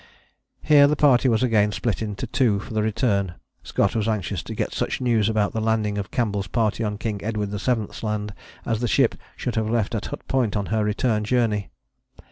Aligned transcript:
Here 0.63 0.87
the 0.87 0.95
party 0.95 1.29
was 1.29 1.43
again 1.43 1.71
split 1.71 2.01
into 2.01 2.25
two 2.25 2.57
for 2.59 2.73
the 2.73 2.81
return. 2.81 3.35
Scott 3.61 3.93
was 3.95 4.07
anxious 4.07 4.41
to 4.41 4.55
get 4.55 4.73
such 4.73 4.99
news 4.99 5.29
about 5.29 5.53
the 5.53 5.61
landing 5.61 5.99
of 5.99 6.09
Campbell's 6.09 6.47
party 6.47 6.83
on 6.83 6.97
King 6.97 7.23
Edward 7.23 7.49
VII.'s 7.51 8.01
Land 8.01 8.33
as 8.65 8.79
the 8.79 8.87
ship 8.87 9.13
should 9.35 9.53
have 9.53 9.69
left 9.69 9.93
at 9.93 10.07
Hut 10.07 10.27
Point 10.27 10.57
on 10.57 10.65
her 10.73 10.83
return 10.83 11.23
journey. 11.23 11.69